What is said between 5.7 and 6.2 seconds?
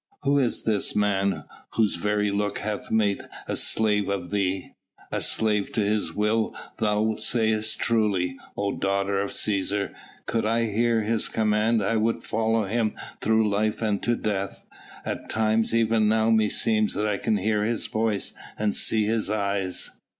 to His